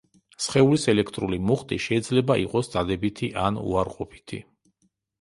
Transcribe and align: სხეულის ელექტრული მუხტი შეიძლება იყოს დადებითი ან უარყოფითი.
სხეულის 0.45 0.85
ელექტრული 0.93 1.39
მუხტი 1.51 1.79
შეიძლება 1.87 2.39
იყოს 2.47 2.75
დადებითი 2.79 3.33
ან 3.47 3.63
უარყოფითი. 3.69 4.45